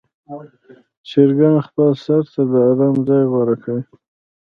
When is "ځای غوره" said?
3.07-3.55